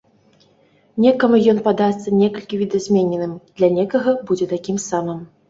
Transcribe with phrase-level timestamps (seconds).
[1.03, 5.23] Некаму ён падасца некалькі відазмененым, для некага будзе такім самым.